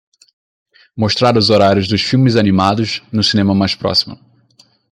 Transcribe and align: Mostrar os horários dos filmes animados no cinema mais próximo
Mostrar 0.97 1.37
os 1.37 1.51
horários 1.51 1.87
dos 1.87 2.01
filmes 2.01 2.35
animados 2.35 3.03
no 3.11 3.21
cinema 3.23 3.53
mais 3.53 3.75
próximo 3.75 4.19